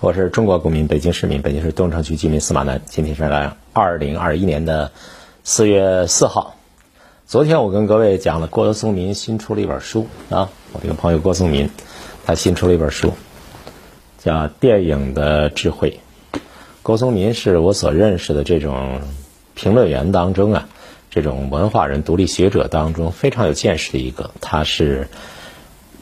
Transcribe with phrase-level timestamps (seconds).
[0.00, 2.82] 我是中国公民，北京市民，北京市东城区居民司马南。
[2.84, 3.22] 今天是
[3.72, 4.92] 二零二一年的
[5.44, 6.56] 四月四号。
[7.26, 11.70] 昨天我跟各位讲了郭松民新出了一本书啊，我这个朋友郭松民，
[12.26, 13.14] 他新出了一本书，
[14.18, 16.00] 叫《电影的智慧》。
[16.82, 19.00] 郭松民是我所认识的这种
[19.54, 20.68] 评论员当中啊，
[21.10, 24.32] 这种文化人、独立学者当中非常有见识的一个。
[24.40, 25.08] 他是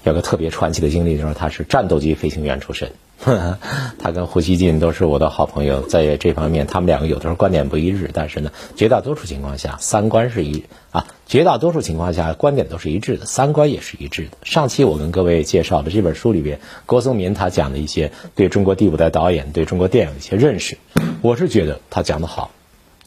[0.02, 2.90] 有个特别传奇的经历，就是他是战斗机飞行员出身。
[3.98, 14.36] 他跟胡锡进都是我的好朋友，在这方面他们两个有的时候观点不一致，但是呢，绝大多数情况下三观是一啊，绝大多数情况下观点都是一致的，三观也是一致的。
[14.42, 20.78] 上期我跟各位介绍的这本书里边，郭松民他讲的一些对中国第五代导演、对中国电影的一些认识，
[21.20, 22.50] 我是觉得他讲的好，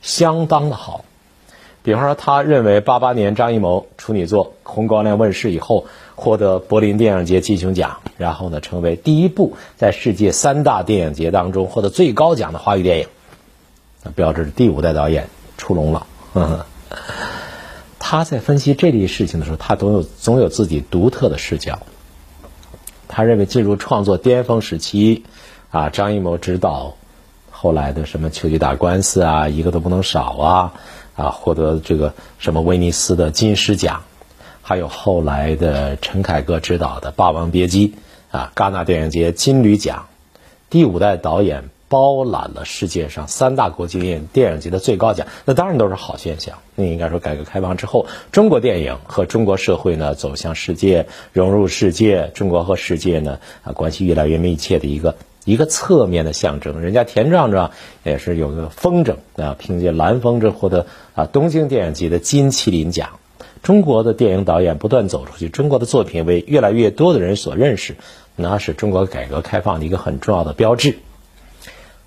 [0.02, 1.04] 相当的好。
[1.86, 5.86] 比方说，他认为八八年张艺谋处女作《红高粱》问世以后。
[6.18, 13.08] 获得柏林电影节金熊奖，然后呢，成为第一部在世界三大电影节当中获得最高奖的华语电影，
[14.16, 15.28] 标志着第五代导演
[15.58, 16.08] 出笼了。
[18.00, 21.80] 他在分析这类事情的时候，他总有总有自己独特的视角。
[23.10, 25.26] 他认为进入创作巅峰时期，
[25.70, 26.96] 啊，张艺谋执导
[27.52, 30.74] 后来的什么《秋菊打官司》啊，一个都不能少啊，
[31.16, 34.04] 啊，获得这个什么威尼斯的金狮奖。
[34.62, 37.90] 还有后来的陈凯歌执导的《霸王别姬》，
[38.36, 40.08] 啊，戛纳电影节金驴奖，
[40.72, 46.58] 第五代导演包揽了世界上三大国际电影节的最高奖，那当然都是好现象。
[46.74, 56.82] 那应该说，改革开放之后，中国电影和中国社会呢走向世界，融入世界，中国和世界呢啊关系越来越密切的一个一个侧面的象征。
[56.82, 57.72] 人家田壮壮
[58.04, 63.20] 也是有个风筝啊，凭借《蓝风筝》获得啊东京电影节的金麒麟奖。
[63.64, 67.96] 中国的电影导演不断走出去，中国的作品为越来越多的人所认识，
[68.36, 71.00] 那是中国改革开放的一个很重要的标志。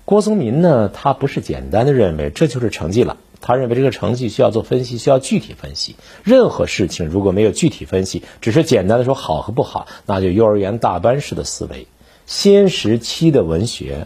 [0.05, 5.97] 郭松民呢，他不是简单的认为这就是成绩了，他认为这个成绩需要做分析，需要具体分析。
[6.23, 11.87] 任何事情如果没有具体分析，只是简单的说好和不好，那就幼儿园大班式的思维。
[12.29, 14.05] 新时期的文学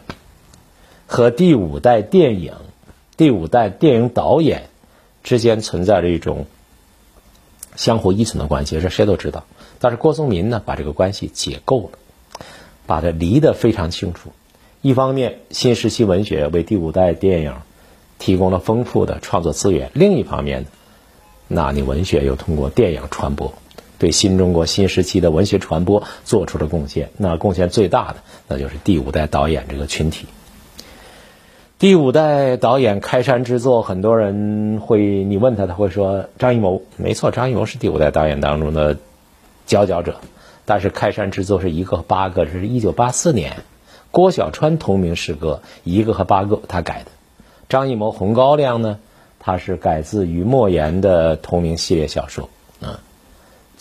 [1.08, 2.54] 和第五代电影、
[3.18, 4.70] 第五代电影导演
[5.26, 6.46] 之间存在着一种。
[7.76, 9.44] 相互依存的关系，这谁都知道。
[9.80, 12.46] 但是郭松民呢，把这个关系解构了，
[12.86, 14.32] 把它离得非常清楚。
[14.82, 17.56] 一方面，新时期文学为第五代电影
[18.20, 20.70] 提供了丰富的创作资源；另一方面呢，
[21.50, 23.54] 那你文学又通过电影传播，
[24.00, 27.10] 对新中国新时期的文学传播做出了贡献。
[27.18, 28.18] 那贡献最大的，
[28.48, 30.28] 那就是第五代导演这个群体。
[31.80, 36.82] 第五代导演开山之作，很多人会你问他，他会说张艺谋。
[36.96, 38.98] 没错，张艺谋是第五代导演当中的
[39.66, 40.16] 佼佼者。
[40.66, 43.58] 但是开山之作是一个和八个，这是一九八四年
[44.12, 47.12] 郭小川同名诗歌，一个和八个他改的。
[47.68, 49.00] 张艺谋《红高粱》呢，
[49.40, 52.48] 他是改自于莫言的同名系列小说。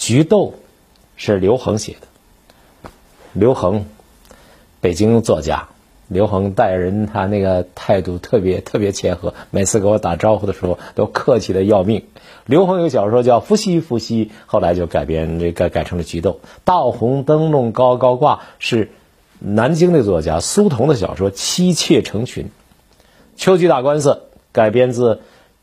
[0.04, 0.54] 菊豆
[1.14, 2.90] 是刘恒写的，
[3.32, 3.84] 刘恒，
[4.80, 5.68] 北京作家。
[6.08, 12.04] 刘恒待人，他那个态度特别特别谦和，每次给我打招呼的时候都客气的要命。
[12.46, 16.40] 刘恒有小说叫《伏羲伏羲》，后来就改编这个改成了《菊豆》。
[16.64, 18.90] 大红灯笼高高挂是
[19.38, 22.46] 南京的作家苏童的小说《妻妾成群》。
[23.36, 25.20] 秋菊打官司改编自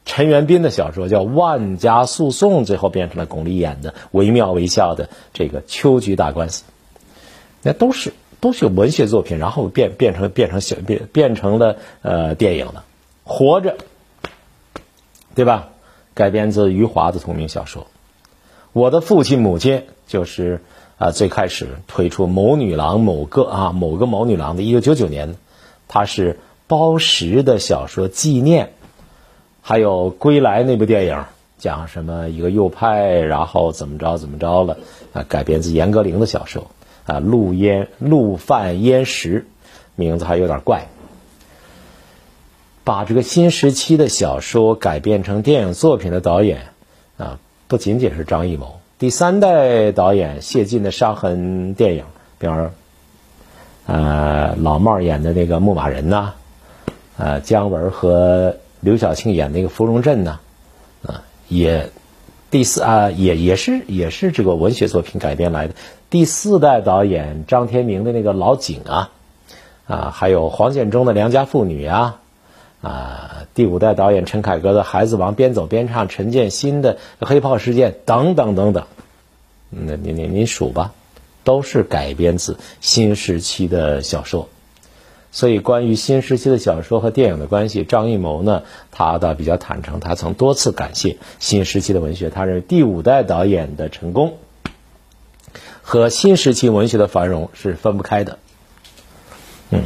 [0.09, 6.63] 陈元斌的小说叫《万家诉讼》，最后变成了巩俐演的惟妙惟肖的这个《秋菊打官司》，
[7.61, 8.11] 那都是。
[8.41, 12.85] 都是文学作品，然后变变成变成小变变成了呃电影了，
[13.29, 13.75] 《活着》，
[15.35, 15.67] 对吧？
[16.13, 17.87] 改编自余华的同名小说。
[18.71, 20.61] 我的父亲母亲就是
[20.97, 25.35] 啊，最开始推出某女郎某个啊某个某女郎的，一九九九年，
[25.89, 28.67] 它是包石的小说《纪念》，
[29.69, 31.25] 还有《归来》那部电影，
[31.59, 34.79] 讲什么一个右派，然后怎么着怎么着了
[35.13, 35.23] 啊？
[35.29, 36.71] 改编自严歌苓的小说。
[37.05, 39.45] 啊，陆烟陆犯烟石，
[39.95, 40.87] 名字还有点怪。
[42.83, 46.69] 把这个新时期的小说改编成电影作品的导演
[47.19, 52.05] 啊，不仅仅是张艺谋，第三代导演谢晋的伤痕电影，
[52.39, 52.71] 比方说，
[53.85, 56.33] 呃，老帽演的那个牧马人呐，
[57.17, 60.39] 呃，姜文和刘晓庆演那个芙蓉镇呐，
[61.05, 61.89] 啊，也
[62.49, 65.75] 第四啊，也也是也是这个文学作品改编来的。
[66.09, 69.11] 第四代导演张天明的那个老井啊，
[69.85, 72.19] 啊，还有黄建中的良家妇女啊，
[72.81, 78.85] 啊，第五代导演陈凯歌的孩子王边走边唱，陈建新的黑炮事件等等等等，
[79.69, 80.93] 那您您您数吧，
[81.43, 84.47] 都是改编自新时期的小说。
[85.31, 92.31] 所以，关于新时期的小说和电影的关系，张艺谋呢，他倒比较坦诚，他曾多次感谢新时期的文学。
[92.31, 94.37] 他认为第五代导演的成功
[95.83, 98.39] 和新时期文学的繁荣是分不开的。
[99.69, 99.83] 嗯，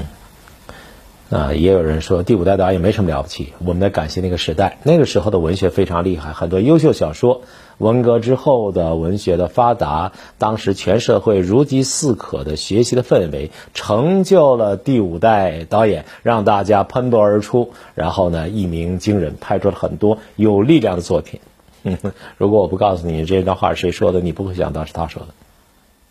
[1.33, 7.41] 啊，也有人说第五代导演没什么了不起，我们得感谢那个时代，那个时候的文学非常厉害，很多优秀小说。
[7.79, 21.39] 文革之后的文学的发达，当时全社会如饥似渴的学习的氛围，成就了第五代导演，让大家喷薄而出，然后呢一鸣惊人，拍出了很多有力量的作品。
[22.37, 25.29] 如果我不告诉你这段话是谁说的，你不会想到是他说的，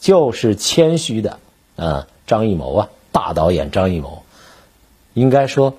[0.00, 1.38] 就是谦虚的，
[1.76, 4.21] 啊，张艺谋啊，大导演张艺谋，
[5.14, 5.74] 应该说。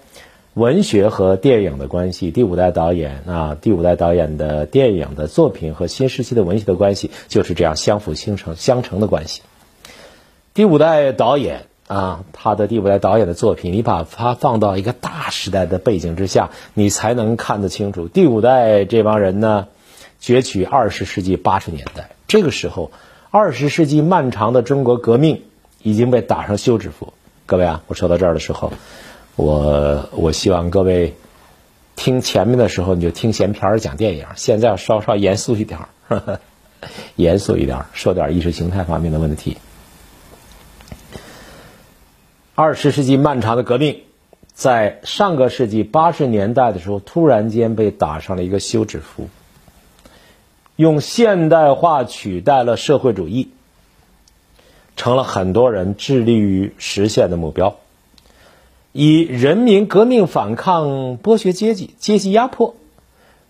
[0.55, 9.41] 文学和电影的关系，第五代导演啊，第五代导演的电影的作品和新时期的文学的关系就是这样相辅相成、相成的关系。
[10.53, 18.07] 第五代导演啊，他的第五代导演的作品，你把它放到一个大时代的背景之下，你才能看得清楚。
[18.07, 19.69] 第五代这帮人呢，
[20.21, 22.91] 攫取二十世纪八十年代，这个时候，
[23.31, 25.41] 二十世纪漫长的中国革命
[25.81, 27.13] 已经被打上休止符。
[27.47, 28.71] 各位啊，我说到这儿的时候。
[29.35, 31.15] 我我希望各位
[31.95, 34.27] 听前面的时候，你就听闲篇儿讲电影。
[34.35, 36.39] 现在要稍稍严肃一点儿，
[37.15, 39.57] 严肃一点儿，说点意识形态方面的问题。
[42.53, 44.03] 二十世纪漫长的革命，
[44.53, 49.29] 在上个世纪八十年代的时候，突然间被打上了一个休止符，
[50.75, 53.49] 用现代化取代了社会主义，
[54.95, 57.77] 成了很多人致力于实现的目标。
[58.93, 62.75] 以人民革命反抗剥削阶级、阶级压迫、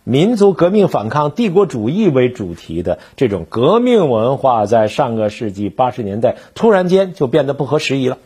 [0.06, 8.20] 民族革命反抗帝国主义为主题的这种革命文化，在上个世纪八十年代突然间就变得不合时宜了，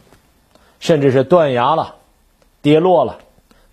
[0.79, 1.95] 甚至是断崖了、
[2.61, 3.17] 跌落了、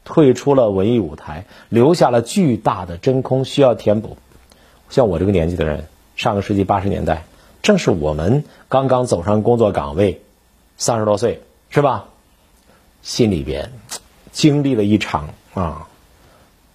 [0.05, 4.17] 退出了文艺舞台，留下了巨大的真空，需要填补。
[4.89, 5.85] 像我这个年纪的人，
[6.17, 7.27] 上个世纪八十年代
[7.61, 10.23] 正是我们刚刚走上工作岗位，
[10.79, 12.07] 三十多岁，是吧？
[13.05, 13.71] 心里边
[14.33, 15.87] 经历了一场啊，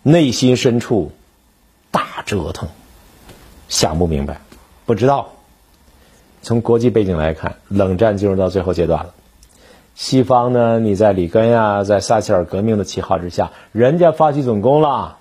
[0.03, 1.11] 内心深处
[1.89, 2.69] 大折腾，
[3.67, 4.39] 想不明白，
[4.85, 5.29] 不知道。
[6.43, 9.13] 从国际背景来看，冷战进入到最后阶段了。
[9.95, 15.17] 西方呢，你在里根呀，在撒切尔革命的旗号之下，人家发起总攻了，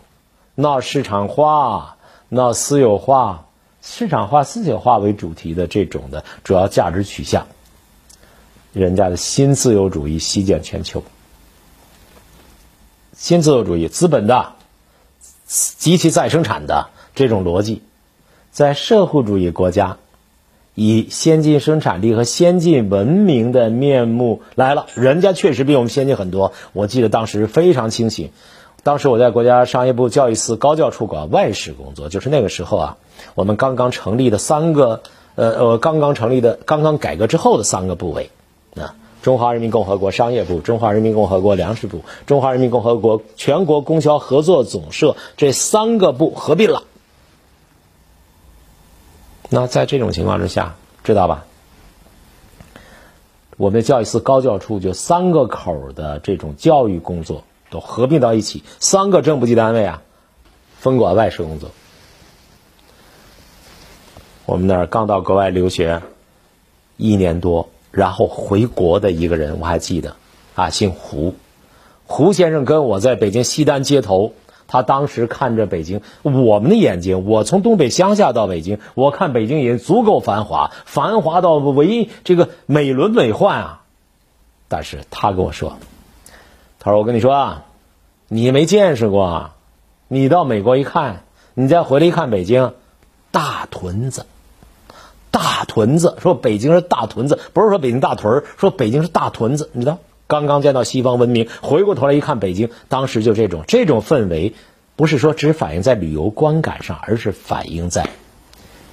[0.55, 1.97] 闹市场化，
[2.29, 3.47] 闹私有化，
[3.81, 7.47] 市场化、私有化为主题的这种的主要价值取向。
[8.73, 11.03] 人家的新自由主义席卷全球，
[13.17, 14.53] 新自由主义资本的
[15.47, 17.83] 及其再生产的这种逻辑，
[18.53, 19.97] 在社会主义国家
[20.75, 24.87] 以先进生产力和先进文明的面目来了。
[24.95, 26.53] 人家确实比我们先进很多。
[26.73, 28.31] 我记得当时非常清醒，
[28.85, 32.97] 当时我在国家商业部教育司高教处管外事工作，就是那个时候啊，
[33.35, 35.03] 我们刚刚成立的三个
[35.35, 38.31] 呃呃刚刚成立的刚刚改革之后的三个部委。
[38.81, 46.85] 啊，中华人民共和国商业部、中华人民共和国粮食部、中华人民共和国全国供销合作总社这三个部合并了。
[49.51, 51.45] 那在这种情况之下，知道吧？
[53.57, 60.03] 我们的教育司高教处就三个口的这种教育工作都合并到一起，三个正部级单位啊，
[60.79, 61.71] 分管外事工作。
[64.47, 66.03] 我们那儿刚到国外留学
[66.97, 67.69] 一年多。
[67.91, 70.17] 然后回国的一个人，我还记得，
[70.55, 71.35] 啊，姓胡，
[72.07, 74.33] 胡先生跟我在北京西单街头，
[74.67, 83.83] 他当时看着北京，我们的眼睛，我从东北乡下到北京，我看北京已经足够繁华，繁华到为这个美轮美奂啊。
[84.69, 85.79] 但是他跟我说，
[86.79, 87.65] 他说我跟你说啊，
[88.29, 89.53] 你没见识过，
[90.09, 91.23] 你到美国一看，
[91.55, 92.75] 你再回来一看北京，
[93.31, 94.27] 大屯子。
[95.31, 99.71] 大屯子说北京是大屯子，不是说北京大屯儿，说北京是大屯子。
[99.73, 104.55] 你知道，刚刚见到西方文明，回过头来一看北京，当时就这种这种氛围，
[104.97, 108.09] 不是说只反映在旅游观感上，而是反映在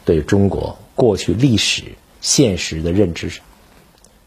[0.04, 1.84] 对中国过去历史
[2.22, 3.44] 现实的认知上。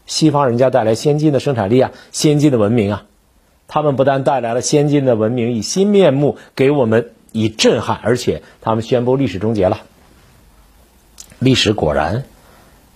[0.05, 3.05] 西方人家带来先进的生产力啊，先进的文明啊，
[3.67, 9.81] 他们不但带来了先进的文明，以新面目给我们以震撼，而且他们宣布历史终结了。
[11.39, 12.25] 历史果然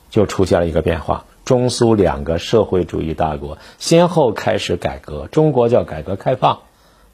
[0.10, 6.60] 就出现了一个变化，中苏两个社会主义大国先后开始改革，中国叫改革开放，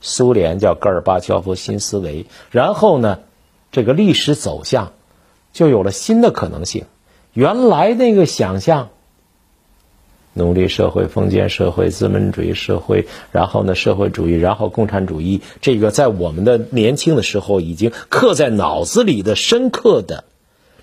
[0.01, 2.25] 苏联叫戈尔巴乔夫新思维。
[2.51, 3.19] 然后呢，
[3.71, 4.91] 这个历史走向
[5.53, 6.85] 就有了新的可能性。
[7.33, 8.89] 原来那个想象
[10.33, 20.23] 奴隶社会、封建社会、资本主义社会，然后呢，社会主义，然后共产主义，这个在我们的年轻的时候已经刻在脑子里的深刻的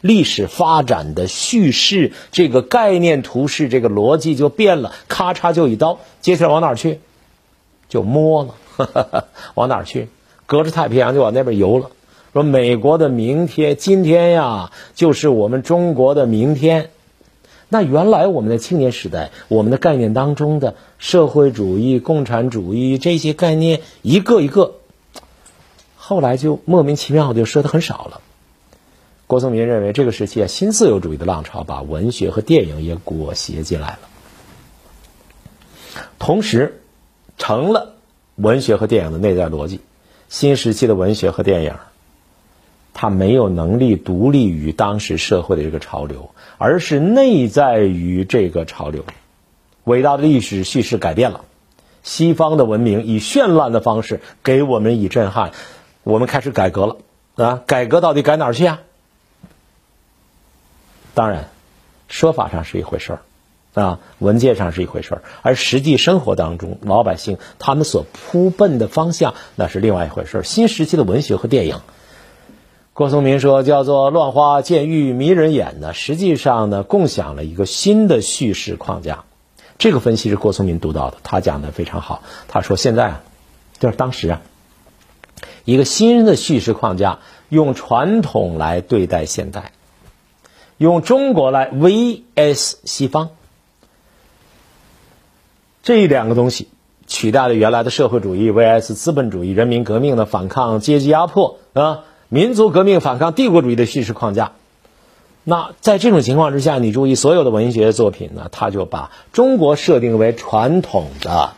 [0.01, 7.01] 历史发展的叙事，这个概念图式，这个逻辑就变了，咔嚓就一刀，接下来往哪去？
[7.89, 9.25] 就摸了，
[9.55, 10.09] 往哪去？
[10.47, 11.91] 隔着太平洋就往那边游了。
[12.33, 16.91] 说美国的明天，今天呀，就是我们中国的明天。
[17.69, 24.75] 那原来我们的青年时代，我们的概念当中的社会主义、共产主义这些概念，一个一个，
[25.97, 28.21] 后来就莫名其妙的就说的很少了。
[29.27, 33.99] 郭松民认为，这个时期啊，新自由主义的浪潮把文学和电影也裹挟进来了，
[36.19, 36.81] 同时
[37.37, 37.95] 成了
[38.37, 39.81] 文学和电影的内在逻辑。
[40.29, 41.75] 新时期的文学和电影，
[42.95, 46.31] 它没有能力独立于当时社会的这个潮流。
[46.59, 49.05] 而是内在于这个潮流，
[49.85, 51.43] 伟大的历史叙事改变了，
[52.03, 55.53] 西方的文明以绚烂的方式给我们以震撼，
[56.03, 56.97] 我们开始改革了
[57.35, 57.63] 啊！
[57.67, 58.81] 改革到底改哪儿去啊？
[61.17, 61.49] 当然，
[62.09, 70.43] 说法上是一回事儿，啊，文件上是一回事儿，而实际生活当中，老百姓他们所扑奔的方向那是另外一回事儿。
[70.43, 71.81] 新时期的文学和电影。
[72.93, 79.25] 郭松鸣说：“叫做乱花渐欲迷人眼呢，实际上呢，共享了一个新的叙事框架。
[79.79, 82.23] 这个分析是郭松鸣读到的，他讲的非常好。
[82.47, 83.23] 他说，现在啊，
[83.79, 84.43] 就是当时啊，
[85.65, 89.73] 一个新的叙事框架，用传统来对待现代，
[90.79, 93.31] 用中国来 vs 西方，
[95.83, 96.69] 这两个东西
[97.07, 104.51] 取代了原来的社会主义 vs 资本主义、人民革命的反抗阶级压迫啊。”民族革命反抗帝国主义的叙事框架，
[105.45, 111.53] 那在这种情况之下，你注意所有的文学作品呢，他就把中国设定为传统的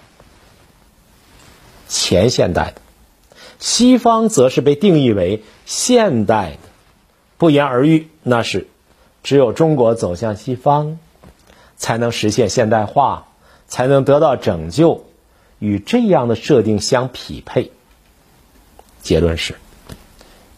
[1.88, 2.82] 前现代的，
[3.58, 6.58] 西方则是被定义为现代的，
[7.38, 8.68] 不言而喻，那是
[9.22, 10.98] 只有中国走向西方，
[11.76, 13.28] 才能实现现代化，
[13.66, 15.04] 才能得到拯救，
[15.58, 17.72] 与这样的设定相匹配。
[19.02, 19.54] 结论是。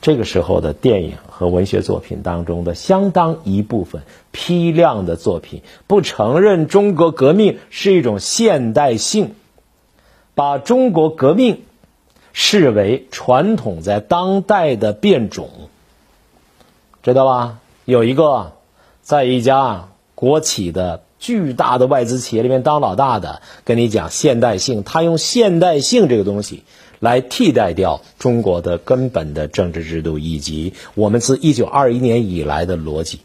[0.02, 4.00] 这个时候的电影和文学作品当中的相当一部分
[4.31, 9.35] 批量的作品，不承认中国革命是一种现代性，
[10.35, 11.64] 把中国革命
[12.33, 15.50] 视为传统在当代的变种，
[17.02, 17.59] 知道吧？
[17.90, 18.52] 有一个
[19.02, 26.62] 在一家国企的巨大的外资企业里面当老大的，跟你讲现代性，他用现代性这个东西。
[27.00, 33.20] 来替代掉中国的根本的政治制度，以及我们自一九二一年以来的逻辑。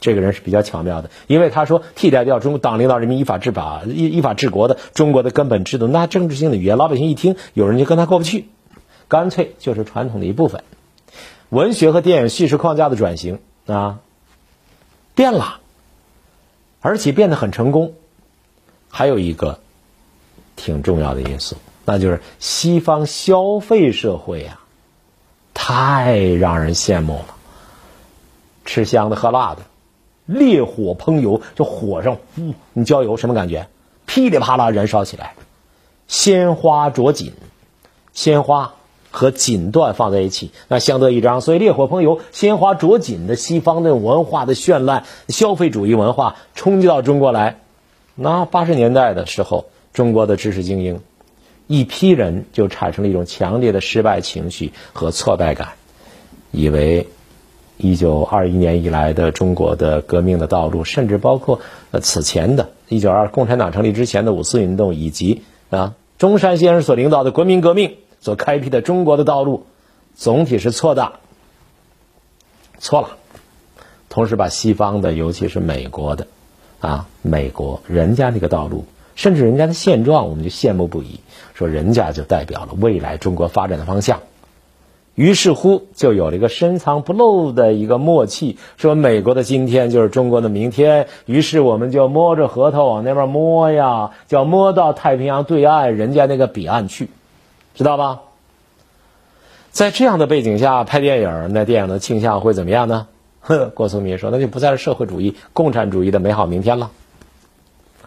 [0.00, 8.44] 这个人是比较巧妙的，因为他说替代掉中国党领导人民依法治法、依依法治国的中国的根本制度，那政治性的语言，老百姓一听，有人就跟他过不去，
[9.08, 10.62] 干脆就是传统的一部分。
[11.48, 13.40] 文学和电影叙事框架的转型
[13.70, 13.98] 啊，
[15.14, 15.60] 变了，
[16.80, 17.94] 而且变得很成功。
[18.88, 19.60] 还有一个
[20.56, 21.56] 挺重要的因素。
[21.84, 24.60] 那就是西方消费社会呀，
[25.54, 27.36] 太让人羡慕了。
[28.64, 29.62] 吃香的喝辣的，
[30.26, 33.68] 烈火烹油，就火上呼，你浇油什么感觉？
[34.06, 35.34] 噼里啪啦燃烧起来，
[36.06, 37.32] 鲜花着锦，
[38.12, 38.74] 鲜花
[39.10, 41.40] 和锦缎放在一起，那相得益彰。
[41.40, 47.58] 所以烈火烹油，鲜花着锦的西方那种文化的绚烂，消费主义文化冲击到中国来。
[48.14, 51.00] 那八十年代的时候，中国的知识精英。
[51.66, 55.68] 一批人就产生了一种强烈的失败情绪和挫败感，
[56.50, 57.06] 以为
[57.76, 61.60] 一九二一年以来的中国的革命的道路，甚至包括
[61.92, 69.66] 呃此前的一九二共产党成立之前的五四运动，以及啊中山先生所领导的国民革命所开辟的中国的道路，
[70.14, 71.12] 总体是错的，
[72.78, 73.16] 错了。
[74.08, 76.26] 同时把西方的，尤其是美国的，
[76.80, 78.84] 啊美国人家那个道路。
[79.16, 81.20] 甚至人家的现状，我们就羡慕不已，
[81.52, 84.20] 说人家就代表了未来中国发展的方向。
[85.14, 91.08] 于是乎，就有了一个深藏不露的一个默契，说美国的今天就是中国的明天。
[91.26, 97.10] 于是我们就摸着核桃往那边摸呀，叫摸到太平洋对岸人家那个彼岸去，
[97.74, 98.20] 知道吧？
[99.70, 103.06] 在这样的背景下拍电影，那电影的倾向会怎么样呢？
[103.40, 106.90] 呵，郭松鸣说，那就不再是社会主义、共产主义的美好明天了。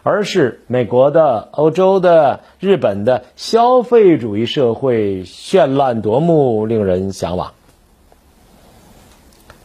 [0.03, 7.53] 而是美国的、欧洲的、日本的消费主义社会绚烂夺目，令人向往。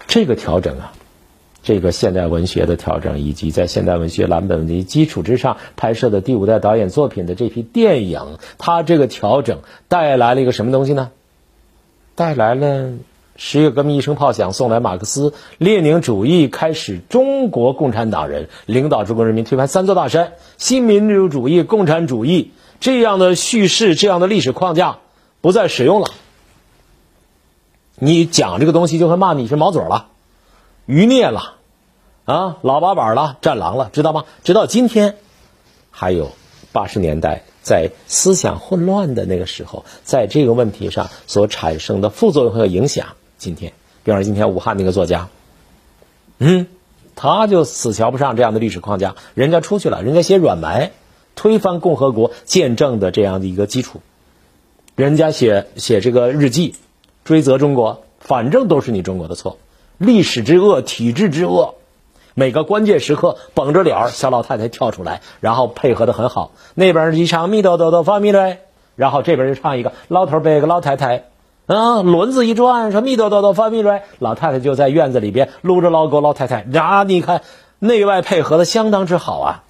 [0.06, 0.92] 这个调整啊，
[1.62, 11.10] 这个现代文学的调整，以及在现代文学蓝本的基础之上拍摄的第五代导演作品的这批电影，它这个调整带来了一个什么东西呢？
[12.14, 12.94] 带来了
[13.36, 22.50] 十月革命一声炮响，送来马克思列宁主义，开始中国共产党人领导中国人民推翻三座大山，新民主主义、共产主义
[22.80, 24.98] 这样的叙事、这样的历史框架
[25.40, 26.08] 不再使用了。
[27.94, 30.08] 你讲这个东西，就会骂你是毛嘴了、
[30.88, 31.56] 余孽了。
[32.24, 34.24] 啊，老八板了，战狼了，知道吗？
[34.42, 35.16] 直到今天，
[35.90, 36.32] 还有
[36.72, 43.08] 八十年代在思想混乱的那个时候，在这个问题上所产生的副作用和影响。
[43.36, 45.28] 今天，比方说今天武汉那个作家，
[46.38, 46.66] 嗯，
[47.16, 50.92] 他就死瞧不上这样的历史框架，人家出去了，人家写软埋，
[51.34, 54.00] 推翻共和国见证的这样的一个基础，
[54.96, 56.74] 人家写写这个日记，
[57.24, 59.58] 追责中国，反正都是你中国的错，
[59.98, 61.74] 历史之恶，体制之恶。
[62.34, 66.52] 每个关键时刻，绷着脸儿，小老太太跳出来，然后配合的很好。
[66.74, 68.60] 那边一唱咪哆哆哆发咪来，
[68.94, 71.24] 然后这边又唱一个老头背个老太太，
[71.66, 77.42] 啊，轮子一转，说咪哆哆哆发咪来，老太太就在院子里边撸着老狗，老太太，啊，你看
[77.80, 79.64] 内外配合的相当之好啊。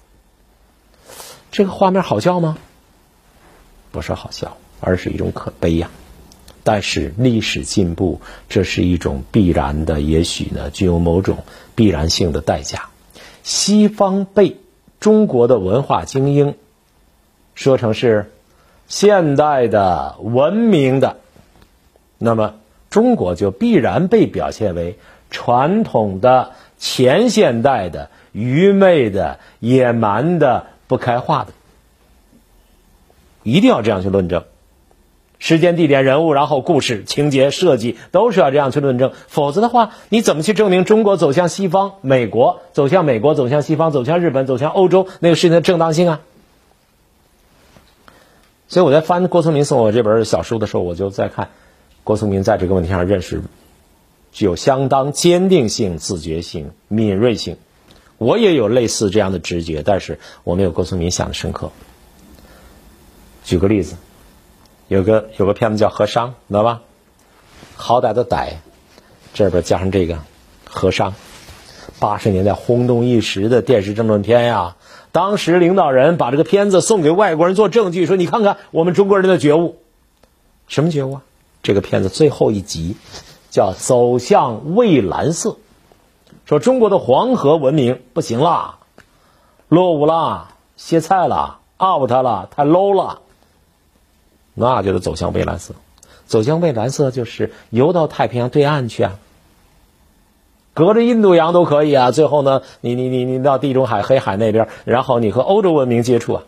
[1.51, 2.55] 这个画面好笑吗？
[3.91, 5.89] 不是好笑，而是一种可悲呀。
[6.71, 11.39] 但是历史进步，这是一种必然的，也许呢具有某种
[11.73, 12.89] 必然性的代价。
[13.41, 14.57] 西方被
[14.99, 16.53] 中国的文化精英
[17.55, 18.31] 说成是
[18.87, 21.17] 现代的、文明的，
[22.19, 22.53] 那么
[22.91, 24.99] 中国就必然被表现为
[25.31, 31.53] 传统的、前现代的、愚昧的、野蛮的、不开化的，
[33.41, 34.43] 一定要这样去论证。
[35.39, 46.19] 时间、地点、人物，然后故事情节设计都是要这样去论证，否则的话，你怎么去证明中国走向西方、美国走向美国、走向西方、走向日本、走向欧洲那个事情的正当性啊？
[48.67, 51.49] 所以我在翻郭松龄送我这本小书的时候，我就在看
[52.03, 53.41] 郭松龄在这个问题上认识
[54.33, 57.55] 具有相当坚定性、自觉性、敏锐性。
[58.17, 61.71] 我也有类似这样的直觉，但是我没有郭松龄想的深刻。
[63.45, 63.95] 举个例子。
[64.89, 66.81] 有个有个片子叫《和商》，知道吧？
[67.75, 68.53] 好歹的歹，
[69.35, 70.17] 这边加上这个
[70.67, 71.13] “和商”，
[71.99, 74.75] 八十年代轰动一时的电视政论片呀。
[75.11, 79.77] 当时领导人把这个片子送给外国人做证据，说：“你看看我们中国人的觉悟，
[80.67, 81.21] 什么觉悟啊？”
[81.61, 82.97] 这个片子最后一集
[83.51, 85.51] 叫《走向蔚蓝色》，
[86.45, 88.79] 说中国的黄河文明不行了，
[89.67, 93.21] 落伍了，歇菜了，out 了，太 low 了。
[94.59, 95.73] 那就是走向蔚蓝色，
[96.27, 99.17] 走向蔚蓝色就是游到太平洋对岸去啊，
[100.73, 102.11] 隔着印度洋都可以啊。
[102.11, 106.43] 最后呢，你你你你到地中海、黑海那边，然后你和欧洲文明接触啊。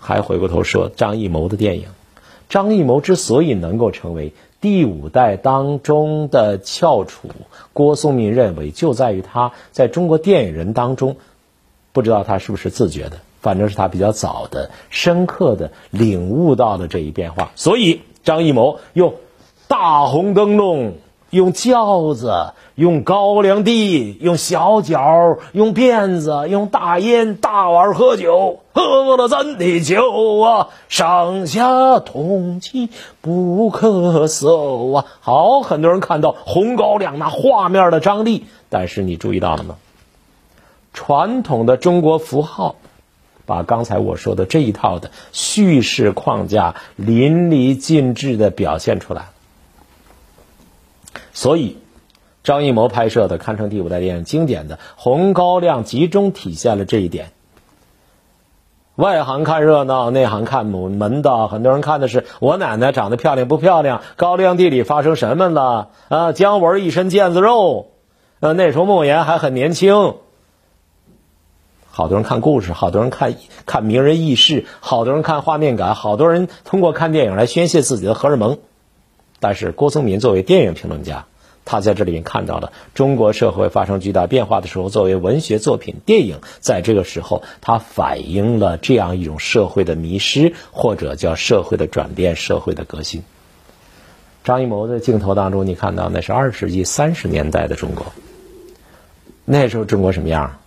[0.00, 1.88] 还回过头说张艺谋的电影，
[2.48, 7.28] 张艺谋之所以能够成为第五代当中的翘楚，
[7.72, 11.16] 郭松鸣认为就在于他在中国电影人当中，
[11.96, 13.16] 不知道他是不是自觉的。
[13.40, 19.14] 反正是他比较早的、深刻的领悟到了这一变化，所以张艺谋用
[19.68, 20.94] 大红灯笼、
[21.30, 32.88] 用轿子、用高粱地、用小脚、用辫子、用大烟、大碗喝酒，喝了咱的酒啊，上下通气
[33.20, 35.04] 不咳嗽啊。
[35.20, 39.76] 好，很多人看到红高粱那画面的张力，但是你注意到了吗？
[40.96, 42.74] 传统的中国符号。
[43.48, 49.26] 把刚才我说的这一套的叙事框架淋漓尽致的表现出来，
[51.32, 51.78] 所以
[52.42, 57.30] 张艺谋拍摄的堪称第五代电影经典的《红高粱》集中体现了这一点。
[58.96, 61.46] 外行看热闹，内行看门门道。
[61.46, 66.32] 很多人看的是我奶奶长得漂亮不漂亮，高粱地里发生什么了啊？
[66.32, 67.92] 姜文一身腱子肉，
[68.40, 70.16] 呃，那时候莫言还很年轻。
[71.96, 78.58] 好多人看故事，好多人看看名人轶事，好多人看画面感，好多人通过看电影来宣泄自己的荷尔蒙。
[79.40, 81.24] 但是郭松民作为电影评论家，
[81.64, 93.22] 他在这里面看到了中国社会发生巨大变化的时候，作为文学作品、电影，在这个时候，它反映了这样一种社会的迷失，或者叫社会的转变、社会的革新。
[94.44, 98.04] 张艺谋的镜头当中，你看到那是二十世纪三十年代的中国，
[99.46, 100.58] 那时候中国什么样？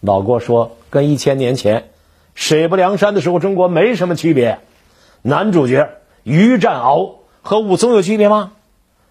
[0.00, 1.90] 老郭说：“跟一千年前
[2.34, 4.60] 水泊梁山的时候，中国没什么区别。
[5.22, 5.90] 男主角
[6.22, 8.52] 于占鳌和武松有区别吗？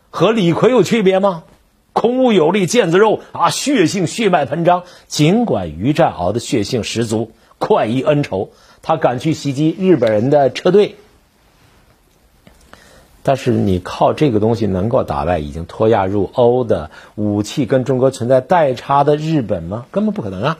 [0.09, 1.43] 和李逵有区别吗？
[1.91, 4.83] 孔武有力，腱子肉啊，血性血脉喷张。
[5.07, 10.95] 尽管于占鳌的血性十足，快意恩仇，他敢去袭击日本人的车队。
[13.23, 19.85] 但是你靠这个东西能够打败已经脱亚入欧的武器跟中国存在代差的日本吗？
[19.91, 20.57] 根本不可能啊！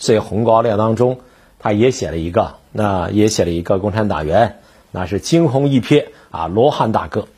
[0.00, 1.20] 所以《红高粱》当中，
[1.60, 4.56] 他也写了一个，那也写了一个共产党员，
[4.90, 7.28] 那是惊鸿一瞥啊，罗汉大哥。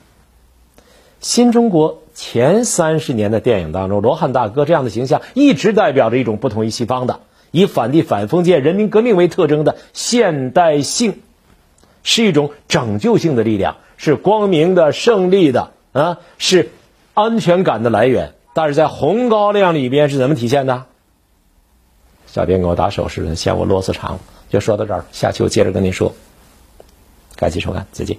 [1.20, 7.20] 新中国前三十年的电影当中，罗汉大哥这样的形象一直代表着一种不同于西方的
[7.50, 11.20] 以反帝反封建人民革命为特征的现代性，
[12.02, 13.76] 是一种拯救性的力量。
[13.98, 16.70] 是光明的、胜利的啊，是
[17.14, 18.32] 安全感的来源。
[18.52, 20.86] 但是在红高粱里边是怎么体现的？
[22.32, 24.18] 小编给我打手势，嫌我啰嗦长，
[24.48, 26.10] 就说到这儿，下期我接着跟您说。
[27.36, 28.16] 感谢收看，再见。